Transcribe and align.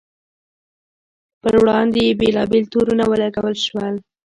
پر 1.41 1.53
وړاندې 1.61 1.99
یې 2.07 2.17
بېلابېل 2.19 2.63
تورونه 2.73 3.03
ولګول 3.07 3.55
شول. 3.65 3.95